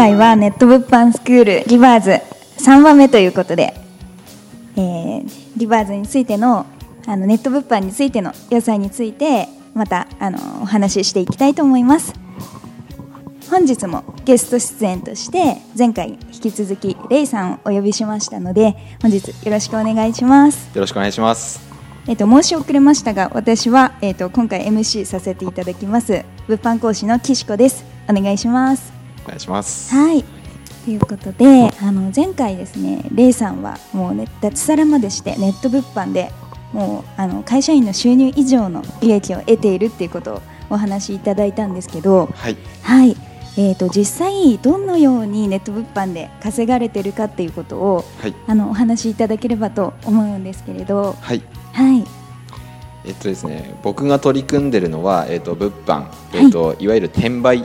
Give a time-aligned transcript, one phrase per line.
[0.00, 2.10] 回はネット物販スクールリバーズ
[2.64, 3.74] 3番目ということで、
[4.74, 5.28] えー、
[5.58, 6.64] リバーズについての
[7.06, 12.14] あのネット物販についての良さについてまたあのお話ししていきたいと思います。
[13.50, 20.70] 本日もゲスト出演として前回引き続きレイさんをお呼びしましたので本日よろしくお願いします。
[20.74, 21.60] よろしくお願いします。
[22.08, 27.84] えっと、申し遅れましたが私は、えっと、今回 MC させていただきます物販講師の岸子です。
[28.08, 29.94] お願いしますお願いします。
[29.94, 30.24] はい。
[30.84, 36.32] ということであの前回ですねレイさんはもう、ね、脱サラまでしてネット物販で
[36.72, 43.16] もうあの会社員の収入以上の利益を得ているっていうことをお話しいただいたんですけどはい、はい。
[43.58, 51.42] えーと、実際どのようにネット物販で稼がれてるかっていうことを、はい、あのお話しいただければと思うんですけれどはい、
[51.72, 52.04] はい、
[53.04, 57.64] えっとですね僕が取り組んでるのは、えっと、物販、えっと、はい、いわゆる転売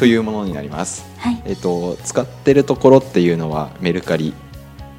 [0.00, 4.32] というものになります、はい、えっと、使ってるところっていうのはメルカリ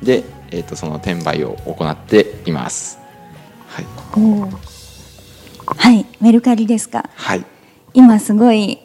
[0.04, 3.00] で、えっと、その転売を行っています。
[3.68, 3.86] はい。
[5.66, 6.06] はい。
[6.22, 7.10] メルカリですか？
[7.16, 7.44] はい。
[7.96, 8.78] 今すごい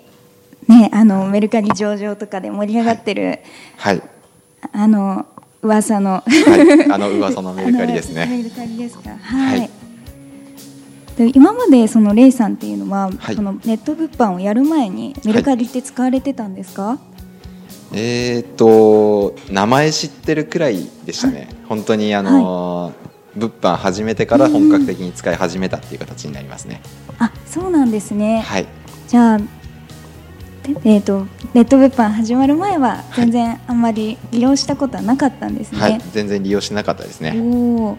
[0.67, 3.41] ねあのメルカリ上場とかで盛り上がってる
[3.77, 4.03] はい、
[4.73, 5.27] あの
[5.61, 8.25] 噂の、はい、あの噂のメルカリですね。
[8.31, 9.11] メルカリですか？
[9.11, 9.71] はい、はい
[11.17, 16.99] で今までそのレイさんっていうのは、はい、そのネット物販をやる前にメルカリって使われてたんですか、はい、
[17.95, 22.93] えーと名前知ってるくらいでしたね、本当にあの、は
[23.37, 26.83] い、物販始めてから本格的に使い始めたっていう形になりますね。
[27.19, 28.67] あそうなんですね、はい、
[29.09, 29.41] じゃあ
[30.85, 37.35] えーと、ネット物販始まる前は全然あんまり利用したことはなかったんですね、はい、全然利用しなかったですね。
[37.39, 37.97] お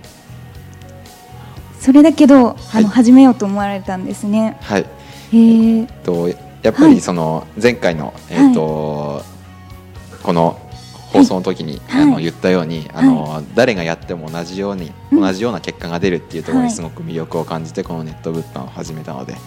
[1.88, 4.58] それだけど、はい、あの始めようと思われたんですね。
[4.60, 4.86] はい。
[5.32, 6.28] えー、と
[6.62, 9.24] やっぱりその前回の、えっ、ー、と、
[10.22, 10.60] この
[11.14, 19.38] 放送の時に、あの言ったように、あの誰がやっても同じように、同じような結果が出るっていうところにすごく魅力を感じてこのネット物販を始めたので、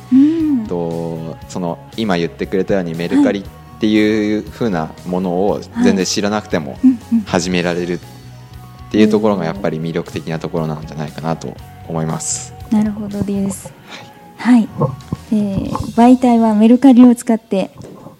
[0.66, 3.44] とその今言ってくれたようにメルカリっ
[3.80, 6.78] ていうふうなものを全然知らなくても
[7.26, 11.54] 始められるっていうところがやっぱり魅力的なところなんじゃないかなと
[11.90, 12.54] 思います。
[12.70, 13.72] なるほどです。
[14.36, 14.68] はい、はい、
[15.32, 17.70] えー、媒体はメルカリを使って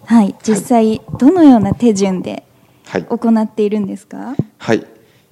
[0.05, 0.35] はい。
[0.43, 2.43] 実際どのような手順で
[2.85, 4.19] 行っているんですか？
[4.19, 4.87] はい、はい、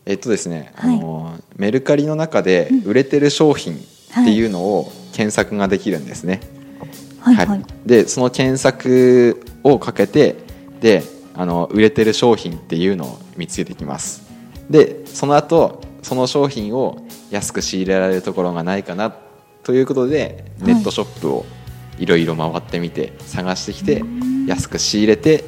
[0.06, 3.78] えっとですね、はい、あのメルカリの中で売れてる商品っ
[4.24, 6.40] ていうのを検索ができるんですね、
[7.18, 10.36] はい、はい、でその検索をかけて
[10.80, 11.02] で
[11.34, 14.22] あの売れてる商品っていうのを見つけてきます。
[14.70, 19.14] でその後その商品を安く仕入れられるところがないかな
[19.62, 21.46] ということでネットショップを
[21.98, 24.02] いろいろ回ってみて探してきて
[24.46, 25.44] 安く仕入れて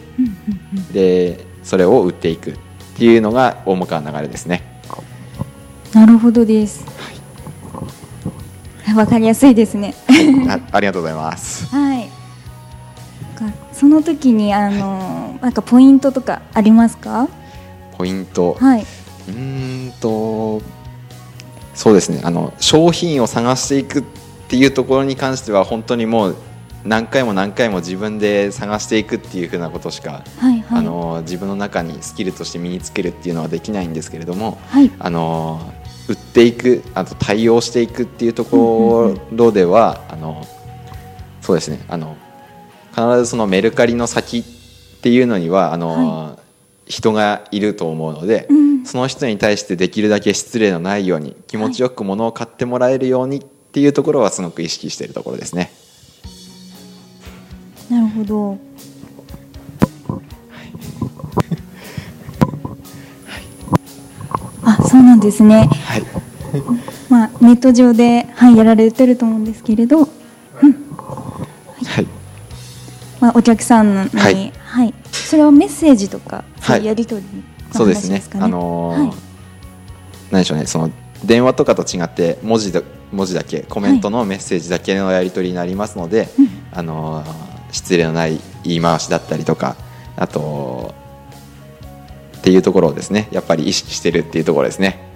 [0.92, 2.58] でそれを売っていくっ
[2.96, 4.82] ていうのが大まかな流れですね。
[5.94, 6.84] なるほどです。
[8.88, 9.94] わ、はい、かりやすいですね。
[10.48, 11.66] あありがとうございます。
[11.66, 12.10] はい。
[13.72, 17.28] その時にあの、なんかポイントとかありますか？
[17.96, 18.54] ポイント。
[18.60, 18.84] はい。
[19.28, 20.60] うんと
[21.80, 22.20] そうですね。
[22.24, 24.02] あの商品を探していくっ
[24.48, 26.36] ていうところに関しては本当にもう
[26.84, 35.72] 何回も何回も自分で探していくっていうふうなことしか、はいはい、あの自分の中にスキルとして身につけるっていうのはできないんですけれども、はい、あの
[36.06, 40.46] 売っていくあと対応していくっていうところでは、あの
[41.40, 41.80] そうですね。
[41.88, 42.14] あの
[42.90, 46.39] 必ずそのメルカリの先っていうのにはあの、はい、
[46.90, 48.46] 人がいると思うので。
[48.50, 55.70] うんその人に対してできるだけ失礼のないように気持ちよく物を買ってもらえるようにっていうところはすごく意識しているところですね。
[57.88, 58.58] なるほど。
[64.62, 65.68] あ、そうなんですね。
[65.84, 66.02] はい。
[67.08, 70.06] まあネット上ではいやられてると思うんですけれど、うん、
[71.84, 72.06] はい。
[73.20, 76.44] まあお客さんに、はい、はい、それはメッセージとか
[76.76, 78.22] いうやり取りそうですね。
[78.34, 79.16] あのーはい、
[80.30, 80.66] 何でしょうね。
[80.66, 80.90] その
[81.24, 82.82] 電話とかと違って文字だ
[83.12, 86.28] 文字だけコメントのメッセージだけのやり取りになりますので、はい、
[86.72, 89.76] あのー、失礼のない言い回しだったりとか、
[90.16, 90.94] あと
[92.38, 95.08] っていうところをですね、やっぱり意識してるっていうところですね。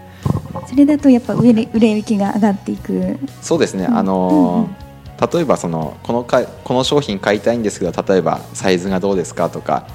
[0.68, 3.18] それだとやっぱ売れ売れ行きが上がっていく。
[3.40, 3.86] そうですね。
[3.86, 4.84] あのー
[5.32, 9.86] 例えばそのこのかこの商品買いたいんですけど例えばサイズがどうですかとか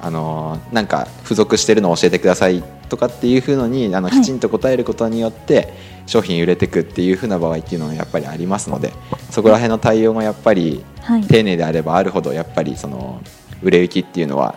[0.00, 5.72] あのなんか付属してるのを教えてくださいとかっていうふうのにあのきちんと答えることによって
[6.06, 8.92] 商品売れていくっていうふうな場合っていうのはやっぱりありますので
[9.30, 10.84] そこら辺の対応がやっぱり
[11.28, 13.20] 丁寧であればあるほどやっぱりその
[13.62, 14.54] 売れ行きっていうのは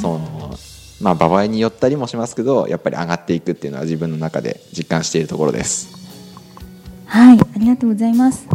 [0.00, 0.54] その
[1.00, 5.98] まあ場合によったりもしますけどやっぱり上がっていくっていうのは自分の中で実感しているところです。
[7.06, 7.40] はい。
[7.40, 8.46] ありがとうございます。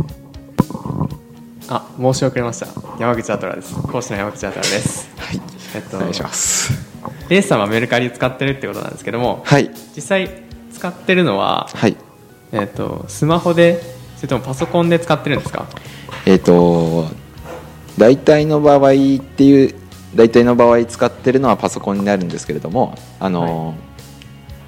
[1.68, 2.68] あ申し遅れました。
[3.00, 3.76] 山口アトラです。
[3.76, 5.08] 講師の山口アトラです。
[5.10, 5.15] はい
[5.76, 6.74] えっとお願いします。
[7.30, 9.70] レイさんはメルカリ使ってるってことなんですけどもはい。
[9.96, 10.30] 実際
[10.72, 11.96] 使ってるのは、はい。
[12.52, 13.82] えっとスマホで
[14.16, 15.68] それともパソコンで使ってるんですか？
[16.26, 17.06] えっ、と
[17.98, 19.76] 大体の場合っていう
[20.16, 23.76] 大体の場合使ってるのはパソコンになるんですけれどもあの、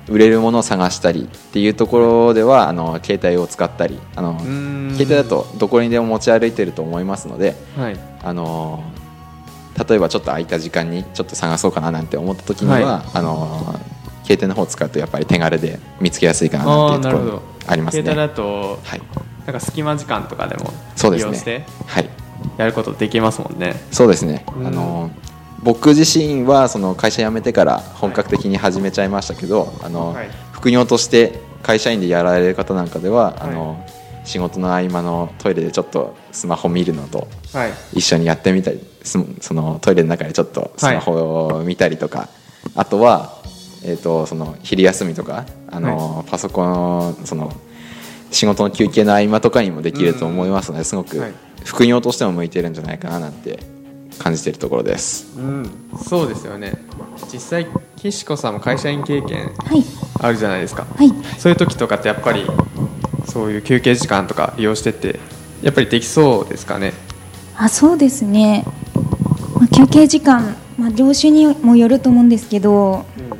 [0.09, 4.91] 売れるものを探したりっていうところではあの携帯を使ったりあのん。
[4.97, 7.99] 携帯だとどこにでも持ち歩いてると思いますのではい。
[8.23, 8.83] あの
[9.77, 13.09] 例えばちょっと空いた時間にちょっと探そうかななんて思った時には、はい。
[13.13, 13.79] あの
[14.23, 18.03] 携帯の方を使うとやっぱり手軽で見つけやすいかななんていうところありますね。
[18.03, 19.01] 携帯だとはい、
[19.45, 20.73] なんか隙間時間とかでも
[21.13, 22.09] 利用してはい。
[22.57, 23.75] やることできますもんね。
[23.91, 24.67] そうですね、うん。
[24.67, 25.11] あの
[25.63, 30.29] 僕自身はその会社辞めてから本格的に始めちゃいましたけど、あのはい。
[30.51, 33.41] 副業として会社員でやられる方なんかでは、い。
[33.41, 33.85] あの
[34.25, 37.73] 仕事の合間のトイレでちょっとスマホ見るのとはい。
[37.93, 42.29] 一緒にやってみたりそそのトイレの中でちょっとスマホを見たりとか、
[42.75, 43.41] あとは、
[43.83, 47.53] えー、とその昼休みとかあの、パソコンその
[48.31, 51.33] 仕事の休憩の合間とかにもできると思いますので、すごくはい。
[51.65, 53.59] 副業としても向いてるんじゃないかななんて
[54.19, 55.37] 感じているところです。
[55.37, 55.69] うん。
[56.07, 56.73] そうですよね。
[57.31, 57.67] 実際
[57.97, 59.83] 岸子さんも会社員経験はい。
[60.19, 60.85] あるじゃないですか。
[60.95, 61.11] はい。
[61.37, 62.45] そういう時とかってやっぱり
[63.25, 65.19] そういう休憩時間とか利用してって
[65.61, 66.93] やっぱりできそうですかね？
[67.57, 68.73] あそうですね、まあ、
[69.77, 73.37] 休憩時間、まあ、業種にもよると思うんですけど、ま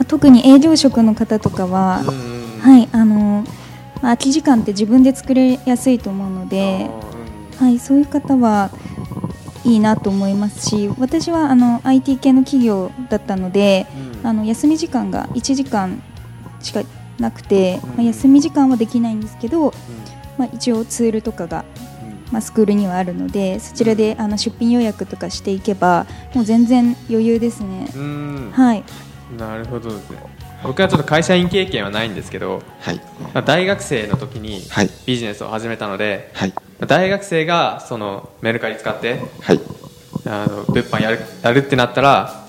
[0.00, 6.90] あ特に営業職の方とかは、うんはいあのまあ空き時間って自分で作れやすいと思うので、
[7.58, 8.70] はい、そういう方は
[9.64, 14.26] いいなと思いますし私はあの IT 系の企業だったので、うん。
[14.26, 16.02] あの休み時間が1時間
[16.60, 16.82] しか
[17.18, 17.88] なくて、うん。
[17.90, 19.72] まあ、休み時間はできないんですけど、
[20.38, 21.64] まあ、一応ツールとかが、
[22.32, 27.88] まあ、スクールにはあるのでそちらであの出品予約とかしていけばもう全然余裕ですね。
[27.94, 28.52] うん。
[28.52, 28.84] はい、
[29.38, 30.18] なるほどですね。
[30.64, 32.96] 僕はちょっと会社員経験はないんですけどはい、
[33.34, 34.90] まあ大学生の時にはい。
[35.06, 36.54] ビジネスを始めたので、はい。
[36.86, 39.60] 大学生がそのメルカリ使ってはい。
[40.24, 42.46] あの物販やるやるってなったら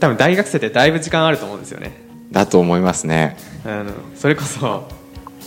[0.00, 1.92] 多分大学生ってだいぶ時間あると思うんですよね。
[2.30, 3.36] だと思いますね。
[3.64, 4.88] あのそれこそ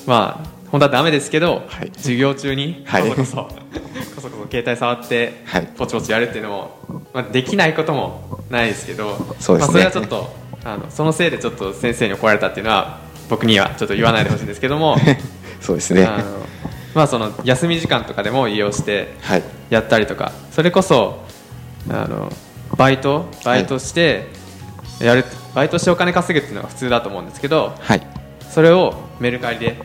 [0.06, 1.92] まあ本当はダメですけど、はい。
[1.96, 3.10] 授業中にこはい。
[3.10, 3.50] そこそ、こ
[4.16, 5.68] そこそ携帯触って、はい。
[5.78, 9.66] ポチポチやるっていうのも、まあ、できないこともないですけどそうですね。
[9.66, 13.00] まあ、それはちょっとあのそのせいでちょっと先生に怒られたっていうのは
[13.30, 14.98] 僕にはちょっと言わないでほしいんですけども
[15.62, 16.06] そうですね。
[16.06, 16.24] あの
[16.96, 19.44] まあ、その休み時間とかでも利用してはい。
[19.70, 21.24] やったりとかそれこそ
[21.90, 22.32] あの
[22.76, 24.28] バイトバイトして
[25.00, 25.24] やる、
[25.56, 28.02] バイトしてお金稼ぐっていうのが普通だと思うんですけどはい。
[28.50, 29.78] それをメルカリで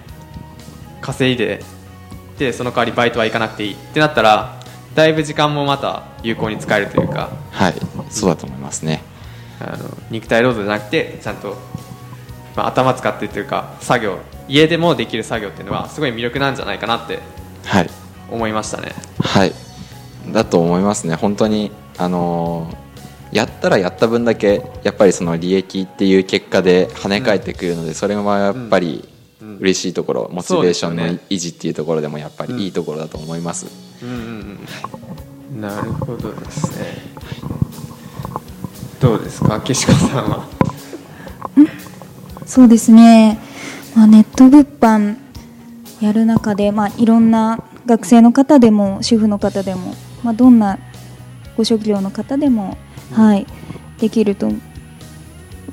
[1.05, 1.61] 稼いで
[2.39, 4.59] でその代わりバイトは行かなくていいってなったら
[4.95, 7.75] だいぶ時間もまた有効に使えるというかはい
[8.09, 9.03] そうだと思いますね。
[9.61, 11.56] あの肉体労働じゃなくてちゃんと、
[12.56, 14.19] まあ、頭使ってというか作業
[14.49, 17.20] 家でもできる作業っていうのはすごい魅力なんじゃないかなって
[17.67, 17.91] はい
[18.31, 18.93] 思いましたね。
[19.20, 19.53] はい
[20.32, 22.84] だと思いますね本当にあのー
[23.32, 29.14] やったらやった分だけやっぱりその利益っていう結果で跳ね返ってくるので、それはやっぱりうん
[29.61, 31.20] 嬉しいところ、モチベーションのそうですよね。
[31.31, 33.67] 維持っていうところでもやっぱりいいところだと思います、
[34.03, 34.58] うんうん
[35.55, 37.15] うん、なるほどですね。
[39.01, 40.49] どうですか、岸子さんは？
[42.46, 43.39] そうですね、
[43.96, 45.17] まあ、ネット物販
[46.01, 50.79] やる中で、まあ、いろんな学生の方でも主婦の方でも、まあ、どんな
[51.56, 52.77] ご職業の方でも、
[53.13, 53.46] はい、
[53.99, 54.51] できると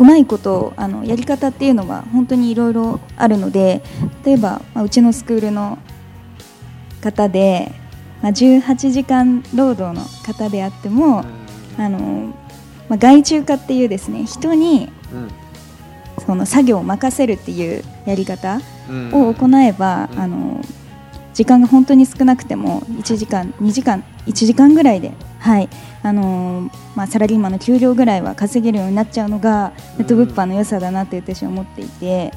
[0.01, 3.83] うまいことあのやり方っていうのは本当にいろいろあるので
[4.25, 5.77] 例えば、まあ、うちのスクールの
[7.01, 7.71] 方で、
[8.23, 11.23] まあ、18時間労働の方であっても、
[11.77, 12.33] あの
[12.89, 14.91] まあ、外注化っていうですね人に
[16.25, 19.29] その作業を任せるっていうやり方うん。
[19.29, 20.19] を行えば、うん。
[20.19, 20.61] あの
[21.35, 25.69] 時間が本当に少なくても1時間2時間1時間ぐらいで、はい。
[26.03, 32.31] あのーまあ、サラリーマンの給料ぐらいは稼げるようになっちゃうのがネット物販の良さだなって私は思っていて、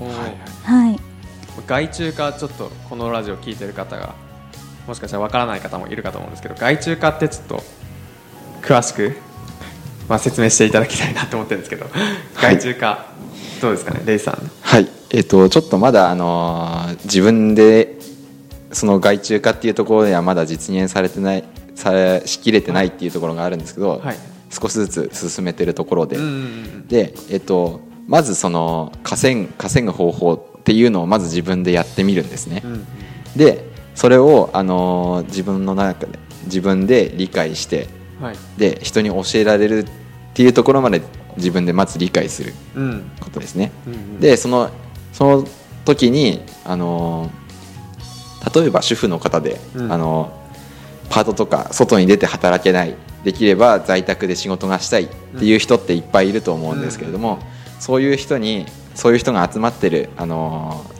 [0.65, 0.99] はい、
[1.67, 4.15] 外注化ちょっとこのラジオ聞いてる方が
[4.87, 7.63] もしかしたらわからない方もいるかと思うんですけど外注化ってちょっと
[8.63, 9.17] 詳しく、
[10.09, 11.87] まあ、説明していただきたいなと思ってるんですけど、
[12.35, 13.07] 外注化
[13.61, 14.51] どうですかねレイさん。
[14.63, 14.89] はい。
[15.11, 17.99] えっ、とちょっとまだあのー自分で
[18.73, 24.16] その外注化っていうところではまだ実現されてないされしきれてないっていうところがあるんですけど、はい。
[24.50, 32.87] 少しずつ進めてるところで、うんうんで、えっと、まずその稼ぐ稼ぐ方法っていうのをまず自分でやってみるんですね、うんうん。
[33.37, 37.88] でそれを、あのー自分の中で自分で理解して
[38.21, 38.37] はい。
[38.57, 39.87] で人に教えられるっ
[40.35, 41.02] ていうところまで
[41.37, 43.95] 自分でまず理解するうんことですね、うん。
[43.95, 44.71] うんでその
[45.12, 45.45] その
[45.85, 49.90] 時に、あのー例えば主婦の方で、うん。
[49.90, 50.44] あのー
[51.11, 52.95] パートとか外に出て働けない。
[53.25, 55.09] できれば在宅で仕事がしたいっ
[55.39, 57.39] ていう人っていっぱいいると思うんですけれども、
[57.81, 60.95] そういう人にそういう人が集まってる、あのー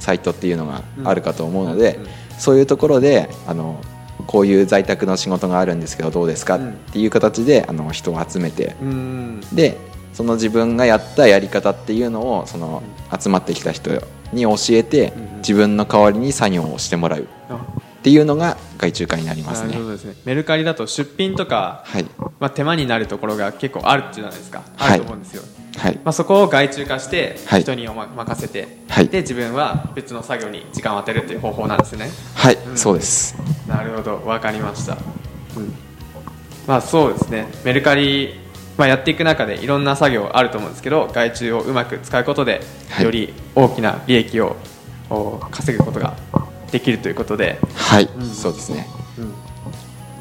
[0.00, 1.98] サイトっていうのがあるかと思うので、
[2.38, 3.80] そういうところで、あの
[4.28, 6.56] こういう在宅の仕事があるんですけどどうですか？
[6.56, 6.70] うん。
[6.70, 9.76] っていう形であの人を集めてうんで
[10.12, 12.82] その自分がやったやり方っていうのをその
[13.20, 13.90] 集まってきた人
[14.32, 15.36] に教えてうん。
[15.38, 17.26] 自分の代わりに作業をしてもらう。
[17.48, 17.64] あ
[17.98, 19.74] っていうのが外注化になりますね。
[19.76, 19.80] ね。
[20.24, 22.06] メルカリだと出品とか、はい。
[22.38, 24.62] まあ、手間になるところが結構あるじゃないですか。
[24.78, 24.98] あはい。
[24.98, 25.42] ると思うんですよ、
[25.78, 25.94] はい。
[25.96, 27.62] まあ、そこを外注化してはい。
[27.62, 29.08] 人におま任せて、はい。
[29.08, 32.08] で自分は別の作業に時間を当てるっていう方法なんですね。
[32.34, 32.78] はい、うん。
[32.78, 33.36] そうです。
[33.66, 34.18] なるほど。
[34.18, 34.96] 分かりました、
[35.56, 35.74] うん、
[36.68, 37.48] まあそうですね。
[37.64, 38.34] メルカリ、
[38.76, 43.04] まあ、やっていく中でいろんな作業あると思うんですけど外注をうまく使うことで、はい。
[43.04, 44.56] より大きな利益を
[45.10, 46.14] お稼ぐことが
[46.70, 48.86] できるということで、はい、うんそうですね。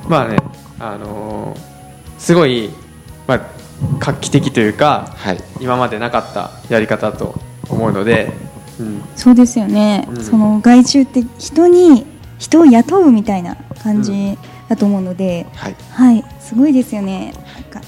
[0.08, 0.38] まあね、
[0.80, 1.78] あのー
[2.18, 2.70] すごい、
[3.28, 3.42] まあ、
[4.00, 7.40] 画期的というかはい、今までなかったやり方と
[7.70, 8.32] 思うので、
[8.80, 10.24] うん、そうですよね、うん。
[10.24, 12.06] その外注って人に
[12.40, 14.38] 人を雇うみたいな感じ
[14.68, 16.26] だと思うので、はい、はい。
[16.40, 17.34] すごいですよね。
[17.54, 17.82] なんか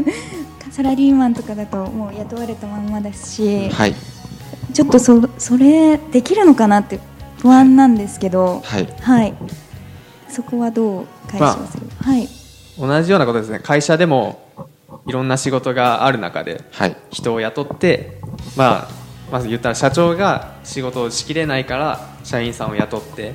[0.70, 3.94] サラリーマンとかだともう雇われたまんまですし、はい、
[4.74, 7.00] ちょっとそそれできるのかなって
[7.40, 9.34] 不安なんですけどはい、はい。
[10.28, 12.28] そこはどう解消する、はい。
[12.78, 13.58] 同じようなことですね。
[13.58, 14.46] 会社でも
[15.06, 18.18] いろんな仕事がある中ではい、人を雇って、
[18.56, 18.88] まあ、
[19.30, 23.32] まず言ったら社長が仕事をしきれないから社員さんを雇って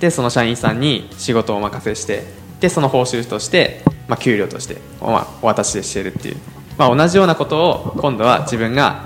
[0.00, 2.22] でその社員さんに仕事をお任せして
[2.60, 6.36] でその報酬として、まあ、給料としてお,、まあ、お渡ししてるっていう、
[6.76, 9.04] まあ、同じようなことを今度は自分が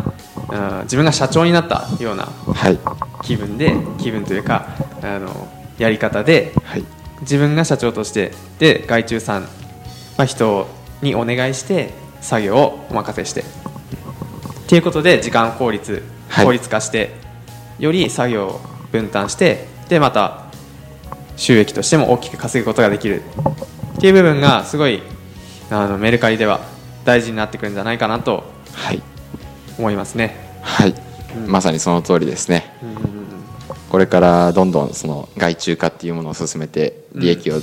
[0.51, 2.79] うん自分が社長になったようなはい、
[3.23, 4.69] 気分で気分というか
[5.02, 5.49] あの
[5.79, 6.85] やり方ではい、
[7.23, 9.49] 自分が社長としてで外注さん、ま
[10.19, 10.69] あ、人
[11.00, 13.41] にお願いして作業をお任せして。
[13.41, 13.45] っ
[14.69, 16.47] ていうことで時間効率はい。
[16.47, 17.11] 効率化して、
[17.79, 18.61] より作業を
[18.91, 20.47] 分担してでまた
[21.37, 23.23] 収益としても大きく稼ぐことができる。
[23.99, 25.02] っていう部分がすごい
[25.71, 26.61] あのメルカリでは
[27.05, 29.02] 大事になってくるんじゃないかなとはい、
[29.79, 30.37] 思いますね。
[30.62, 31.12] はい、うん
[31.47, 32.75] まさにその通りですね。
[33.91, 37.61] これからどんどんその外注化っていうものを進めて利益を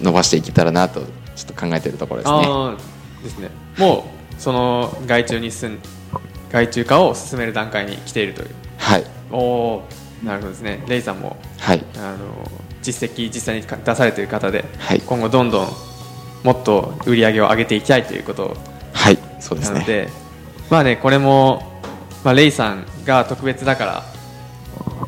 [0.00, 1.06] 伸ばしていけたらなとちょ
[1.42, 2.48] っと考えているところですね。
[3.24, 3.50] ですね。
[3.78, 4.06] も
[4.38, 5.78] うその外注に進ん
[6.50, 8.48] 外注化を進める段階に来ているという。
[8.78, 9.82] はい、おお
[10.22, 10.84] なるほどですね。
[10.88, 12.50] レイさんもはい、あの
[12.82, 15.00] 実績実際に出されている方で、はい。
[15.00, 15.68] 今後どんどん
[16.44, 18.56] もっと売り上げを上げていきたいということ
[18.92, 19.74] はい、そうですね。
[19.74, 20.08] なので
[20.70, 21.73] まあねこれも、
[22.24, 24.02] まあ、レイさんが特別だから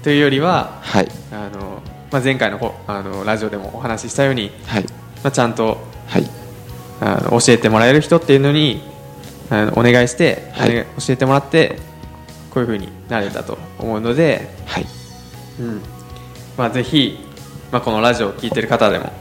[0.03, 1.83] というよりははい、あの、
[2.13, 4.85] まあ、前回のほあのラジオでもお話ししたように、はい、
[5.25, 6.27] まあ、ちゃんとはい、
[7.01, 8.81] あの教えてもらえる人っていうのに
[9.51, 10.87] あのお願いして、はい。
[11.07, 11.79] 教えてもらって
[12.51, 14.87] こういうふうになれたと思うので、はい、
[15.61, 15.83] うん。
[16.57, 17.19] まあ、ぜひ、
[17.71, 19.13] まあ、このラジオを聞いてる方でも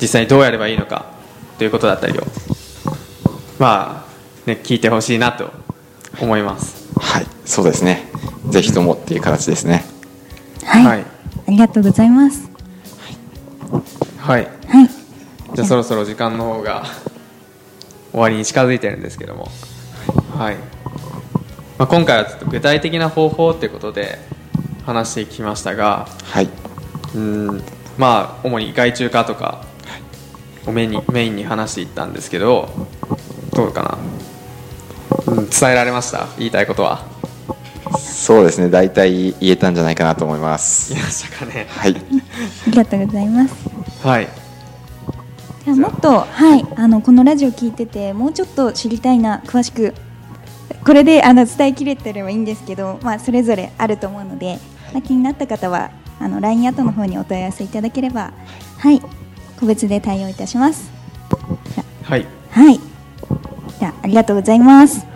[0.00, 1.06] 実際にどうやればいいのか
[1.58, 2.22] ということだったりを、
[3.58, 5.50] まあね、聞いてほしいなと
[6.20, 6.88] 思います。
[6.98, 8.04] はい、そうですね。
[8.48, 9.84] ぜひともっていう形ですね。
[10.64, 11.00] はい、はい。
[11.00, 12.50] ありがとうございます。
[14.18, 14.88] はい、はい。
[15.54, 16.84] じゃあそろそろ時間の方が
[18.12, 19.48] 終わりに近づいてるんですけども、
[20.36, 20.56] はい。
[21.78, 24.18] まあ、今回はちょっと具体的な方法ということで
[24.84, 26.48] 話してきましたがはい、
[27.14, 27.62] うん。
[27.96, 29.64] まあ主に外注化とか
[30.66, 32.68] をメインにメインに話していったんですけど
[33.54, 34.17] どうかな、うん、
[35.36, 36.26] 伝えられました？
[36.38, 37.04] 言いたいことは？
[37.98, 38.68] そうですね。
[38.68, 40.92] 大体言えたんじゃないかなと思いま言す。
[40.92, 40.96] い。
[40.96, 41.66] ましたかね。
[41.70, 43.54] はい、ありがとうございます。
[44.06, 44.28] はい。
[45.64, 49.94] じゃあもっと、はい、あのこのラジオ聞いててもうちょっと知りたいな詳しく。
[50.84, 54.58] これであの伝えきれてればいいんですけど、まあ、それぞれあると思うので、
[54.92, 58.32] まあ気になった方はあの LINE アットの方にお問い合わせいただければ、
[58.78, 59.02] はい、
[59.60, 60.90] 個別で対応いたします。
[62.04, 62.26] はい。
[62.52, 62.78] あはい、
[63.78, 65.06] じゃあありがとうございます。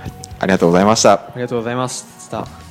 [0.43, 1.13] ありがとうございました。
[1.13, 2.62] ありがとうございました